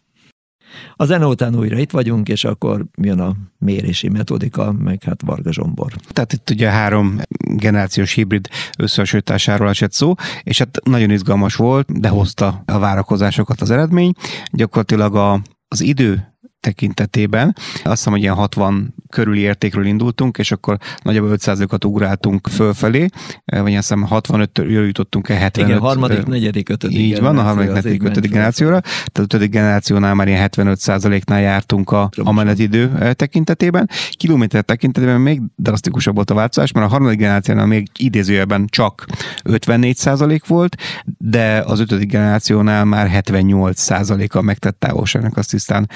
A 0.96 1.06
zene 1.06 1.26
után 1.26 1.56
újra 1.56 1.78
itt 1.78 1.92
vagyunk, 1.92 2.30
és 2.30 2.44
akkor 2.44 2.86
jön 3.02 3.20
a 3.20 3.34
mérési 3.58 4.10
metodika, 4.10 4.72
meg 4.72 5.04
hát 5.04 5.22
Varga 5.26 5.54
Zsombor. 5.54 5.94
Tehát 6.10 6.34
itt 6.34 6.50
ugye 6.50 6.70
három 6.70 7.20
generációs 7.38 8.14
hibrid 8.14 8.50
összehasonlításáról 8.78 9.70
esett 9.70 9.92
szó, 9.92 10.14
és 10.44 10.58
hát 10.58 10.80
nagyon 10.84 11.10
izgalmas 11.10 11.56
volt, 11.56 12.00
de 12.00 12.08
hozta 12.08 12.64
a 12.66 12.80
várakozásokat 12.80 13.62
az 13.62 13.72
eredmény. 13.72 14.14
Gyakorlatilag 14.52 15.16
a, 15.16 15.42
az 15.68 15.82
idő 15.82 16.33
tekintetében. 16.64 17.56
Azt 17.74 17.98
hiszem, 17.98 18.14
hogy 18.14 18.22
ilyen 18.22 18.34
60 18.34 18.94
körüli 19.10 19.40
értékről 19.40 19.86
indultunk, 19.86 20.38
és 20.38 20.52
akkor 20.52 20.78
nagyjából 21.02 21.36
5%-at 21.36 21.86
ugráltunk 21.86 22.48
fölfelé, 22.48 23.08
vagy 23.46 23.76
azt 23.76 23.94
hiszem 23.94 24.08
65-től 24.10 24.86
jutottunk 24.86 25.30
el 25.30 25.38
75. 25.38 25.70
Igen, 25.70 25.82
harmadik, 25.82 26.26
negyedik, 26.26 26.70
ötödik 26.70 26.98
Így 26.98 27.20
van, 27.20 27.38
a 27.38 27.42
harmadik, 27.42 27.72
negyedik, 27.72 28.04
ötödik 28.04 28.32
generációra. 28.32 28.80
Tehát 28.82 29.20
ötödik 29.20 29.52
generációnál 29.52 30.14
már 30.14 30.28
ilyen 30.28 30.50
75%-nál 30.52 31.42
jártunk 31.42 31.92
a, 31.92 32.10
a 32.24 32.32
menetidő 32.32 32.92
tekintetében. 33.14 33.90
Kilométer 34.12 34.64
tekintetében 34.64 35.22
még 35.22 35.42
drasztikusabb 35.56 36.16
volt 36.16 36.30
a 36.30 36.34
változás, 36.34 36.72
mert 36.72 36.86
a 36.86 36.90
harmadik 36.90 37.18
generációnál 37.18 37.66
még 37.66 37.88
idézőjelben 38.00 38.68
csak 38.70 39.06
54% 39.44 40.42
volt, 40.48 40.76
de 41.18 41.64
az 41.66 41.80
ötödik 41.80 42.10
generációnál 42.10 42.86
már 42.86 43.22
78%-a 43.26 44.42
megtett 44.42 44.80
távolságnak 44.80 45.38
azt 45.38 45.50
tisztán 45.50 45.90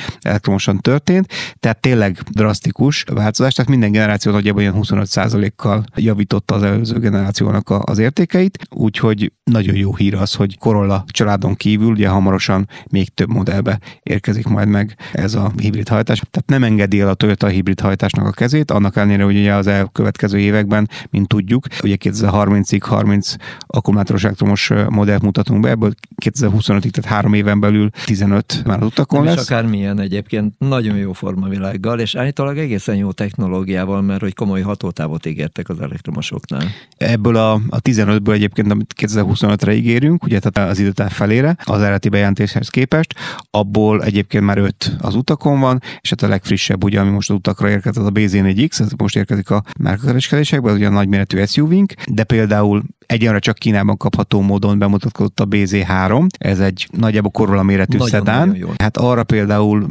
elektromosan 0.57 0.77
történt, 0.79 1.27
tehát 1.59 1.81
tényleg 1.81 2.19
drasztikus 2.31 3.03
változás, 3.13 3.53
tehát 3.53 3.71
minden 3.71 3.91
generáció 3.91 4.31
nagyjából 4.31 4.61
ilyen 4.61 4.75
25%-kal 4.77 5.83
javította 5.95 6.55
az 6.55 6.63
előző 6.63 6.99
generációnak 6.99 7.69
az 7.69 7.97
értékeit, 7.97 8.57
úgyhogy 8.69 9.31
nagyon 9.43 9.75
jó 9.75 9.95
hír 9.95 10.15
az, 10.15 10.33
hogy 10.33 10.57
Corolla 10.57 11.03
családon 11.07 11.55
kívül 11.55 11.91
ugye 11.91 12.07
hamarosan 12.07 12.67
még 12.89 13.09
több 13.09 13.29
modellbe 13.29 13.79
érkezik 14.03 14.47
majd 14.47 14.67
meg 14.67 14.95
ez 15.13 15.35
a 15.35 15.51
hibrid 15.57 15.87
hajtás. 15.87 16.21
Tehát 16.31 16.49
nem 16.49 16.63
engedi 16.63 16.99
el 16.99 17.09
a 17.09 17.13
Toyota 17.13 17.45
a 17.45 17.49
hibrid 17.49 17.79
hajtásnak 17.79 18.27
a 18.27 18.31
kezét, 18.31 18.71
annak 18.71 18.95
ellenére, 18.95 19.23
hogy 19.23 19.37
ugye 19.37 19.53
az 19.53 19.67
elkövetkező 19.67 20.39
években, 20.39 20.89
mint 21.09 21.27
tudjuk, 21.27 21.65
ugye 21.83 21.95
2030-ig 21.99 22.79
30 22.81 23.33
akkumulátoros 23.67 24.23
elektromos 24.23 24.71
modellt 24.89 25.21
mutatunk 25.21 25.61
be, 25.61 25.69
ebből 25.69 25.93
2025-ig, 26.25 26.89
tehát 26.89 27.05
három 27.05 27.33
éven 27.33 27.59
belül 27.59 27.89
15 28.05 28.63
már 28.65 28.81
az 28.81 28.85
utakon 28.85 29.23
nem 29.23 29.33
lesz. 29.33 29.43
És 29.43 29.49
akármilyen 29.51 29.99
egyébként 29.99 30.46
nagyon 30.57 30.97
jó 30.97 31.13
formavilággal, 31.13 31.99
és 31.99 32.15
állítólag 32.15 32.57
egészen 32.57 32.95
jó 32.95 33.11
technológiával, 33.11 34.01
mert 34.01 34.21
hogy 34.21 34.33
komoly 34.33 34.61
hatótávot 34.61 35.25
ígértek 35.25 35.69
az 35.69 35.81
elektromosoknál. 35.81 36.63
Ebből 36.97 37.35
a, 37.35 37.53
a 37.53 37.81
15-ből 37.81 38.33
egyébként, 38.33 38.71
amit 38.71 38.93
2025-re 38.97 39.73
ígérünk, 39.73 40.23
ugye 40.23 40.39
tehát 40.39 40.69
az 40.69 40.79
időtáv 40.79 41.11
felére, 41.11 41.57
az 41.63 41.81
eredeti 41.81 42.09
bejelentéshez 42.09 42.69
képest, 42.69 43.15
abból 43.51 44.03
egyébként 44.03 44.43
már 44.43 44.57
5 44.57 44.95
az 44.99 45.15
utakon 45.15 45.59
van, 45.59 45.81
és 46.01 46.09
hát 46.09 46.21
a 46.21 46.27
legfrissebb, 46.27 46.83
ugye, 46.83 46.99
ami 46.99 47.09
most 47.09 47.29
az 47.29 47.35
utakra 47.35 47.69
érkezett, 47.69 48.01
az 48.03 48.05
a 48.05 48.11
BZ4X, 48.11 48.79
ez 48.79 48.91
most 48.97 49.15
érkezik 49.15 49.49
a 49.49 49.63
márkakereskedésekbe, 49.79 50.69
az 50.69 50.75
ugye 50.75 50.87
a 50.87 50.89
nagyméretű 50.89 51.45
SUV-nk, 51.45 51.93
de 52.05 52.23
például 52.23 52.83
egyenre 53.07 53.39
csak 53.39 53.55
Kínában 53.55 53.97
kapható 53.97 54.41
módon 54.41 54.79
bemutatkozott 54.79 55.39
a 55.39 55.45
BZ3, 55.45 56.27
ez 56.37 56.59
egy 56.59 56.87
nagyjából 56.91 57.31
Corolla 57.31 57.63
méretű 57.63 57.97
nagyon, 57.97 58.09
szedán. 58.09 58.47
Nagyon 58.47 58.73
hát 58.77 58.97
arra 58.97 59.23
például 59.23 59.87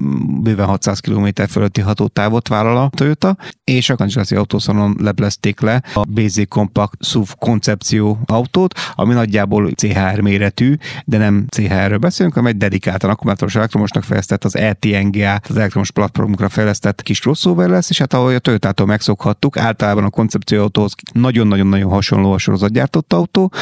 bőven 0.47 0.67
600 0.67 1.01
km 1.01 1.27
fölötti 1.49 1.81
hatótávot 1.81 2.49
vállal 2.49 2.77
a 2.77 2.91
Toyota, 2.97 3.37
és 3.65 3.91
a 3.91 3.97
Kancsilaszi 3.97 4.35
autószonon 4.35 4.97
leplezték 5.01 5.61
le 5.61 5.83
a 5.95 6.05
BZ 6.09 6.41
Compact 6.49 7.05
SUV 7.05 7.29
koncepció 7.39 8.19
autót, 8.27 8.79
ami 8.95 9.15
nagyjából 9.15 9.71
CHR 9.71 10.21
méretű, 10.21 10.75
de 11.05 11.19
nem 11.19 11.47
CHR-ről 11.49 11.99
beszélünk, 11.99 12.35
hanem 12.35 12.51
egy 12.51 12.57
dedikáltan 12.57 13.11
akkumulátoros 13.11 13.55
elektromosnak 13.55 14.03
fejlesztett 14.03 14.45
az 14.45 14.57
ETNGA, 14.57 15.41
az 15.49 15.57
elektromos 15.57 15.91
platformokra 15.91 16.49
fejlesztett 16.49 17.03
kis 17.03 17.21
crossover 17.21 17.69
lesz, 17.69 17.91
és 17.91 17.99
hát 17.99 18.15
ahogy 18.15 18.35
a 18.35 18.39
Toyota-tól 18.39 18.87
megszokhattuk, 18.87 19.57
általában 19.57 20.05
a 20.05 20.11
koncepció 20.11 20.63
autóhoz 20.63 20.95
nagyon-nagyon-nagyon 21.13 21.91
hasonló 21.91 22.33
a 22.33 22.39
sorozatgyártott 22.39 23.13
autó, 23.13 23.53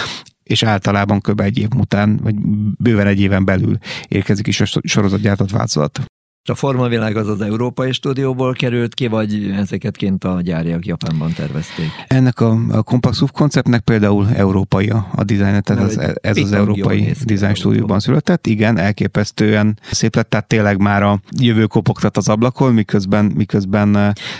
és 0.43 0.63
általában 0.63 1.21
kb. 1.21 1.41
egy 1.41 1.59
év 1.59 1.69
után, 1.77 2.21
vagy 2.23 2.35
bőven 2.79 3.07
egy 3.07 3.21
éven 3.21 3.45
belül 3.45 3.79
érkezik 4.09 4.47
is 4.47 4.61
a 4.61 4.81
sorozatgyártott 4.83 5.51
változat. 5.51 6.01
A 6.49 6.55
formavilág 6.55 7.17
az 7.17 7.29
az 7.29 7.41
európai 7.41 7.93
stúdióból 7.93 8.53
került 8.53 8.95
ki, 8.95 9.07
vagy 9.07 9.51
ezeket 9.57 9.97
kint 9.97 10.25
a 10.25 10.41
gyáriak 10.41 10.87
Japánban 10.87 11.33
tervezték? 11.33 11.87
Ennek 12.07 12.41
a, 12.41 12.59
a 12.71 12.83
Compact 12.83 13.17
SUV 13.17 13.31
konceptnek 13.31 13.81
például 13.81 14.29
európai 14.35 14.89
a, 14.89 15.07
a 15.15 15.25
dizájn, 15.25 15.63
tehát 15.63 15.83
ez, 15.83 16.15
ez 16.21 16.37
az 16.37 16.53
európai 16.53 17.13
design 17.25 17.55
stúdióban 17.55 18.01
született. 18.01 18.47
Igen, 18.47 18.79
elképesztően 18.79 19.79
szép 19.91 20.15
lett, 20.15 20.31
tehát 20.31 20.47
tényleg 20.47 20.81
már 20.81 21.03
a 21.03 21.21
jövő 21.41 21.67
kopogtat 21.67 22.17
az 22.17 22.29
ablakon, 22.29 22.73
miközben, 22.73 23.25
miközben... 23.25 23.93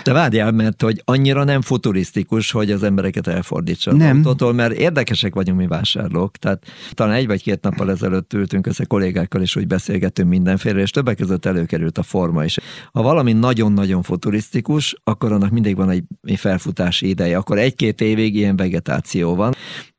De 0.03 0.13
várjál, 0.13 0.51
mert 0.51 0.81
hogy 0.81 1.01
annyira 1.05 1.43
nem 1.43 1.61
futurisztikus, 1.61 2.51
hogy 2.51 2.71
az 2.71 2.83
embereket 2.83 3.27
elfordítsa 3.27 3.93
nem. 3.93 4.17
autótól, 4.17 4.53
mert 4.53 4.73
érdekesek 4.73 5.33
vagyunk 5.33 5.59
mi 5.59 5.67
vásárlók. 5.67 6.37
Tehát 6.37 6.65
talán 6.93 7.13
egy 7.13 7.27
vagy 7.27 7.41
két 7.41 7.61
nappal 7.61 7.91
ezelőtt 7.91 8.33
ültünk 8.33 8.67
össze 8.67 8.85
kollégákkal, 8.85 9.41
és 9.41 9.55
úgy 9.55 9.67
beszélgetünk 9.67 10.29
mindenféle, 10.29 10.81
és 10.81 10.89
többek 10.89 11.17
között 11.17 11.45
előkerült 11.45 11.93
a 11.97 12.03
forma 12.03 12.43
is. 12.43 12.57
Ha 12.91 13.01
valami 13.01 13.33
nagyon-nagyon 13.33 14.01
futurisztikus, 14.01 14.95
akkor 15.03 15.31
annak 15.31 15.51
mindig 15.51 15.75
van 15.75 15.89
egy 15.89 16.03
felfutási 16.35 17.07
ideje, 17.09 17.37
akkor 17.37 17.57
egy-két 17.57 18.01
évig 18.01 18.35
ilyen 18.35 18.55
vegetáció 18.55 19.35
van, 19.35 19.53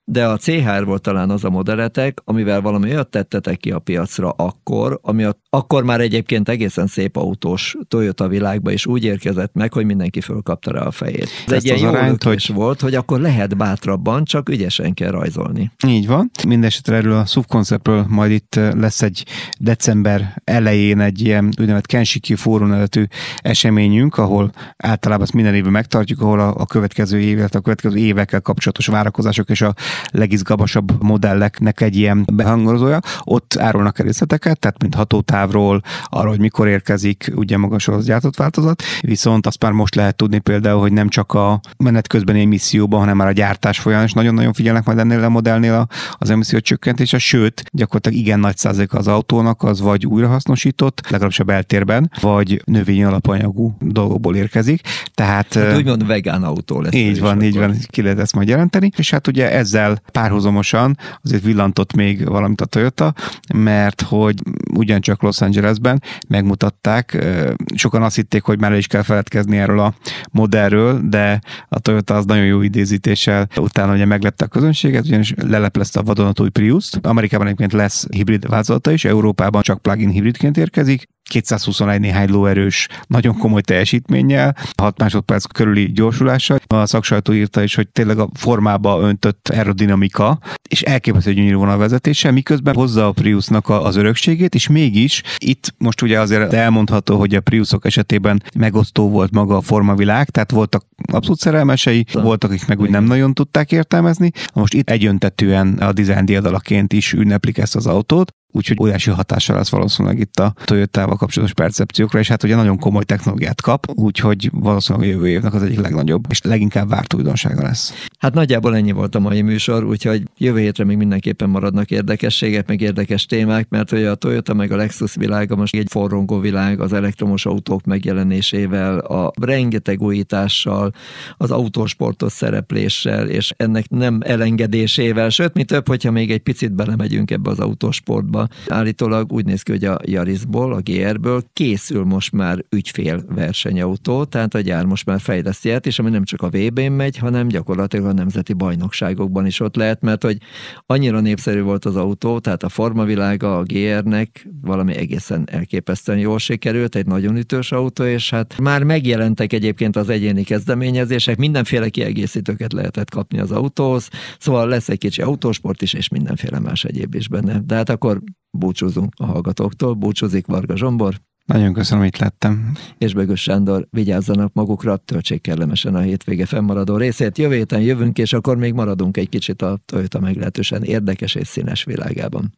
de 0.09 0.27
a 0.27 0.37
CHR 0.37 0.85
volt 0.85 1.03
talán 1.03 1.31
az 1.31 1.45
a 1.45 1.51
modelletek, 1.51 2.21
amivel 2.25 2.61
valami 2.61 2.91
olyat 2.91 3.09
tettetek 3.09 3.57
ki 3.57 3.71
a 3.71 3.79
piacra 3.79 4.31
akkor, 4.31 4.99
ami 5.03 5.25
a, 5.25 5.37
akkor 5.51 5.85
már 5.85 6.01
egyébként 6.01 6.49
egészen 6.49 6.87
szép 6.87 7.17
autós 7.17 7.77
Toyota 7.89 8.29
világba 8.29 8.71
is 8.71 8.87
úgy 8.87 9.05
érkezett 9.05 9.55
meg, 9.55 9.73
hogy 9.73 9.85
mindenki 9.85 10.21
fölkapta 10.21 10.73
rá 10.73 10.81
a 10.81 10.91
fejét. 10.91 11.29
Ez 11.47 11.53
egy 11.53 11.65
ilyen 11.65 11.79
jó 11.79 11.89
arányt, 11.89 12.23
hogy... 12.23 12.51
volt, 12.55 12.81
hogy 12.81 12.95
akkor 12.95 13.21
lehet 13.21 13.57
bátrabban, 13.57 14.25
csak 14.25 14.49
ügyesen 14.49 14.95
kell 14.95 15.11
rajzolni. 15.11 15.71
Így 15.87 16.07
van. 16.07 16.31
Mindenesetre 16.47 16.97
erről 16.97 17.13
a 17.13 17.25
SUV 17.25 17.45
konceptről 17.47 18.07
majd 18.09 18.31
itt 18.31 18.55
lesz 18.55 19.03
egy 19.03 19.25
december 19.59 20.43
elején 20.45 21.01
egy 21.01 21.21
ilyen 21.21 21.45
úgynevezett 21.45 21.87
Kenshiki 21.87 22.35
Fórum 22.35 22.69
nevetű 22.69 23.05
eseményünk, 23.39 24.17
ahol 24.17 24.51
általában 24.77 25.25
ezt 25.25 25.35
minden 25.35 25.55
évben 25.55 25.73
megtartjuk, 25.73 26.21
ahol 26.21 26.41
a, 26.41 26.55
a 26.57 26.67
következő 26.67 27.21
évet, 27.21 27.55
a 27.55 27.61
következő 27.61 27.97
évekkel 27.97 28.41
kapcsolatos 28.41 28.87
várakozások 28.87 29.51
és 29.51 29.61
a 29.61 29.75
legizgalmasabb 30.11 31.03
modelleknek 31.03 31.81
egy 31.81 31.97
ilyen 31.97 32.25
behangozója. 32.33 33.01
Ott 33.25 33.57
árulnak 33.59 33.99
részleteket, 33.99 34.59
tehát 34.59 34.83
mint 34.83 34.95
hatótávról, 34.95 35.81
arról, 36.05 36.31
hogy 36.31 36.41
mikor 36.41 36.69
érkezik 36.69 37.33
ugye 37.35 37.57
magas 37.57 37.89
az 37.89 38.05
gyártott 38.05 38.37
változat, 38.37 38.83
viszont 39.01 39.47
azt 39.47 39.63
már 39.63 39.73
most 39.73 39.95
lehet 39.95 40.17
tudni 40.17 40.39
például, 40.39 40.81
hogy 40.81 40.93
nem 40.93 41.09
csak 41.09 41.33
a 41.33 41.61
menet 41.77 42.07
közbeni 42.07 42.41
emisszióban, 42.41 43.01
hanem 43.01 43.17
már 43.17 43.27
a 43.27 43.33
gyártás 43.33 43.79
folyamán 43.79 44.05
is 44.05 44.13
nagyon-nagyon 44.13 44.53
figyelnek 44.53 44.85
majd 44.85 44.99
ennél 44.99 45.25
a 45.25 45.29
modellnél 45.29 45.87
az 46.13 46.31
emisszió 46.31 46.59
csökkentése, 46.59 47.19
sőt, 47.19 47.65
gyakorlatilag 47.73 48.19
igen 48.19 48.41
nagy 48.41 48.57
százalék 48.57 48.95
az 48.95 49.09
autónak 49.09 49.63
az 49.63 49.81
vagy 49.81 50.07
újrahasznosított, 50.07 51.01
legalábbis 51.09 51.41
a 51.41 51.45
beltérben, 51.45 52.11
vagy 52.21 52.63
növényi 52.65 53.05
alapanyagú 53.05 53.77
dolgokból 53.81 54.37
érkezik. 54.37 54.81
Tehát, 55.15 55.55
hát 55.55 55.77
úgymond 55.77 56.07
vegán 56.07 56.43
autó 56.43 56.81
lesz. 56.81 56.95
Így 56.95 57.21
van, 57.21 57.43
így 57.43 57.57
van, 57.57 57.77
ki 57.87 58.03
lehet 58.03 58.19
ezt 58.19 58.35
majd 58.35 58.49
jelenteni, 58.49 58.91
és 58.97 59.11
hát 59.11 59.27
ugye 59.27 59.51
ezzel 59.51 59.86
ezzel 59.87 60.03
párhuzamosan 60.13 60.97
azért 61.23 61.43
villantott 61.43 61.95
még 61.95 62.29
valamit 62.29 62.61
a 62.61 62.65
Toyota, 62.65 63.15
mert 63.55 64.01
hogy 64.01 64.35
ugyancsak 64.75 65.23
Los 65.23 65.41
Angelesben 65.41 66.03
megmutatták, 66.29 67.27
sokan 67.75 68.03
azt 68.03 68.17
hitték, 68.17 68.43
hogy 68.43 68.61
már 68.61 68.73
is 68.73 68.87
kell 68.87 69.03
feledkezni 69.03 69.57
erről 69.59 69.79
a 69.79 69.95
modellről, 70.31 71.01
de 71.09 71.41
a 71.69 71.79
Toyota 71.79 72.15
az 72.15 72.25
nagyon 72.25 72.45
jó 72.45 72.61
idézítéssel 72.61 73.49
utána 73.57 73.93
ugye 73.93 74.05
meglepte 74.05 74.45
a 74.45 74.49
közönséget, 74.49 75.05
ugyanis 75.05 75.35
leleplezte 75.37 76.01
a 76.01 76.03
vadonatúj 76.03 76.49
Prius-t. 76.49 77.07
Amerikában 77.07 77.47
egyébként 77.47 77.73
lesz 77.73 78.07
hibrid 78.11 78.49
változata 78.49 78.91
is, 78.91 79.05
Európában 79.05 79.63
csak 79.63 79.83
plug-in 79.83 80.11
hibridként 80.11 80.57
érkezik, 80.57 81.09
221 81.29 82.01
néhány 82.01 82.31
lóerős, 82.31 82.89
nagyon 83.07 83.39
komoly 83.39 83.61
teljesítménnyel, 83.61 84.57
6 84.77 84.99
másodperc 84.99 85.45
körüli 85.45 85.93
gyorsulással. 85.93 86.59
A 86.67 86.87
szaksajtó 86.87 87.33
írta 87.33 87.63
is, 87.63 87.75
hogy 87.75 87.89
tényleg 87.89 88.19
a 88.19 88.29
formába 88.35 89.01
öntött 89.01 89.49
aerodinamika, 89.49 90.39
és 90.69 90.83
elképesztő 90.83 91.33
gyönyörű 91.33 91.77
vezetése, 91.77 92.31
miközben 92.31 92.75
hozza 92.75 93.07
a 93.07 93.13
Priusnak 93.13 93.69
az 93.69 93.97
örökségét, 93.97 94.55
és 94.55 94.69
mégis 94.69 95.23
itt 95.39 95.75
most 95.79 96.03
ugye 96.03 96.21
azért 96.21 96.53
elmondható, 96.53 97.19
hogy 97.19 97.35
a 97.35 97.41
Priusok 97.41 97.87
esetében 97.87 98.43
megosztó 98.55 99.11
volt 99.11 99.33
maga 99.33 99.57
a 99.57 99.61
formavilág, 99.61 100.31
tehát 100.31 100.51
voltak 100.51 100.85
abszolút 101.13 101.39
szerelmesei, 101.39 102.05
voltak, 102.13 102.51
akik 102.51 102.67
meg 102.67 102.81
úgy 102.81 102.91
nem 102.91 103.05
nagyon 103.05 103.35
tudták 103.35 103.73
értelmezni. 103.73 104.31
Most 104.55 104.75
itt 104.75 104.91
egyöntetően 104.91 105.75
a 105.75 105.93
design 105.93 106.25
diadalaként 106.25 106.93
is 106.93 107.13
ünneplik 107.13 107.59
ezt 107.59 107.77
az 107.77 107.87
autót, 107.87 108.33
úgyhogy 108.57 108.77
óriási 108.81 109.11
hatással 109.11 109.57
lesz 109.57 109.69
valószínűleg 109.69 110.19
itt 110.19 110.39
a 110.39 110.55
Toyota-val 110.65 111.17
kapcsolatos 111.17 111.55
percepciókra, 111.55 112.19
és 112.19 112.29
hát 112.29 112.43
ugye 112.43 112.57
nagyon 112.57 112.79
komoly 112.79 113.05
technológiát 113.05 113.61
kap, 113.61 113.87
úgyhogy 113.95 114.51
valószínűleg 114.53 115.09
a 115.09 115.13
jövő 115.13 115.29
évnek 115.29 115.55
az 115.55 115.63
egyik 115.63 115.81
legnagyobb 115.81 116.25
és 116.29 116.41
leginkább 116.43 116.89
várt 116.89 117.15
újdonsága 117.15 117.63
lesz. 117.63 118.07
Hát 118.19 118.35
nagyjából 118.35 118.77
ennyi 118.77 118.93
volt 118.93 119.15
a 119.15 119.21
mai 119.21 119.43
műsor, 119.43 119.85
úgyhogy 119.85 120.23
jövő 120.39 120.59
hétre 120.59 120.85
még 120.85 120.97
mindenképpen 120.97 121.49
maradnak 121.49 121.91
érdekességek, 121.91 122.67
meg 122.67 122.81
érdekes 122.81 123.27
témák, 123.27 123.69
mert 123.69 123.91
hogy 123.91 124.05
a 124.05 124.15
Toyota 124.15 124.55
meg 124.55 124.73
a 124.73 124.77
Lexus 124.77 125.15
világa 125.15 125.57
most 125.57 125.75
egy 125.75 125.91
forrongó 125.91 126.39
világ 126.39 126.81
az 126.81 126.93
elektromos 126.93 127.47
autók 127.47 127.85
megjelenésével, 127.85 128.99
a 128.99 129.33
rengeteg 129.41 130.03
újítással, 130.03 130.93
az 131.37 131.51
autósportos 131.51 132.33
szerepléssel, 132.33 133.29
és 133.29 133.53
ennek 133.57 133.89
nem 133.89 134.21
elengedésével, 134.25 135.29
sőt, 135.29 135.55
mi 135.55 135.65
több, 135.65 135.89
hogyha 135.89 136.11
még 136.11 136.31
egy 136.31 136.43
picit 136.43 136.73
belemegyünk 136.73 137.31
ebbe 137.31 137.51
az 137.51 137.59
autósportba, 137.59 138.46
Állítólag 138.69 139.33
úgy 139.33 139.45
néz 139.45 139.63
ki, 139.63 139.71
hogy 139.71 139.85
a 139.85 139.99
Yarisból, 140.05 140.73
a 140.73 140.81
GR-ből 140.81 141.43
készül 141.53 142.05
most 142.05 142.33
már 142.33 142.65
ügyfél 142.71 143.25
versenyautó, 143.29 144.25
tehát 144.25 144.55
a 144.55 144.61
gyár 144.61 144.85
most 144.85 145.07
már 145.07 145.21
fejleszti 145.21 145.71
át, 145.71 145.87
és 145.87 145.99
ami 145.99 146.11
nem 146.11 146.25
csak 146.25 146.43
a 146.43 146.49
VB-n 146.49 146.93
megy, 146.93 147.17
hanem 147.17 147.49
gyakorlatilag 147.49 148.07
a 148.07 148.13
nemzeti 148.13 148.53
bajnokságokban 148.53 149.47
is 149.47 149.61
ott 149.61 149.77
lehet, 149.77 150.03
mert 150.03 150.23
hogy 150.23 150.39
annyira 150.87 151.21
népszerű 151.21 151.61
volt 151.61 151.85
az 151.85 151.97
autó, 151.97 152.39
tehát 152.39 152.63
a 152.63 152.69
formavilága 152.69 153.59
a 153.59 153.63
GR-nek 153.63 154.49
valami 154.61 154.95
egészen 154.95 155.49
elképesztően 155.51 156.19
jól 156.19 156.39
sikerült, 156.39 156.95
egy 156.95 157.07
nagyon 157.07 157.37
ütős 157.37 157.73
autó, 157.73 158.05
és 158.05 158.31
hát 158.31 158.59
már 158.61 158.83
megjelentek 158.83 159.53
egyébként 159.53 159.97
az 159.97 160.09
egyéni 160.09 160.43
kezdeményezések, 160.43 161.37
mindenféle 161.37 161.89
kiegészítőket 161.89 162.73
lehetett 162.73 163.11
kapni 163.11 163.39
az 163.39 163.51
autóhoz, 163.51 164.09
szóval 164.39 164.69
lesz 164.69 164.89
egy 164.89 164.99
kicsi 164.99 165.23
autósport 165.23 165.83
is, 165.83 165.93
és 165.93 166.09
mindenféle 166.09 166.59
más 166.59 166.85
egyéb 166.85 167.15
is 167.15 167.29
benne. 167.29 167.61
De 167.67 167.75
hát 167.75 167.91
akkor 167.91 168.23
búcsúzunk 168.57 169.13
a 169.17 169.27
hallgatóktól. 169.27 169.95
Búcsúzik 169.95 170.47
Varga 170.47 170.77
Zsombor. 170.77 171.15
Nagyon 171.47 171.73
köszönöm, 171.73 172.05
itt 172.05 172.19
lettem. 172.19 172.73
És 172.99 173.15
Bögös 173.15 173.43
Sándor, 173.43 173.87
vigyázzanak 173.91 174.53
magukra, 174.53 174.97
töltsék 174.97 175.41
kellemesen 175.41 175.95
a 175.95 176.01
hétvége 176.01 176.47
fennmaradó 176.47 176.97
részét. 176.97 177.39
Jövő 177.39 177.55
héten 177.55 177.81
jövünk, 177.81 178.19
és 178.19 178.33
akkor 178.33 178.57
még 178.57 178.73
maradunk 178.73 179.17
egy 179.17 179.29
kicsit 179.29 179.63
a 179.63 179.79
Toyota 179.85 180.21
meglehetősen 180.21 180.83
érdekes 180.83 181.35
és 181.35 181.49
színes 181.49 181.85
világában. 181.85 182.55